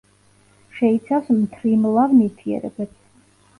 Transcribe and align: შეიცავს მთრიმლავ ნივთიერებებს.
შეიცავს 0.77 1.29
მთრიმლავ 1.43 2.17
ნივთიერებებს. 2.17 2.99